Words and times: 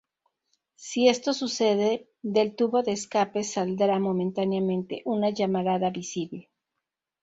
Si 0.77 1.07
esto 1.09 1.31
sucede, 1.31 2.09
del 2.23 2.55
tubo 2.55 2.81
de 2.81 2.93
escape 2.93 3.43
saldrá 3.43 3.99
momentáneamente 3.99 5.03
una 5.05 5.29
llamarada 5.29 5.91
visible. 5.91 6.49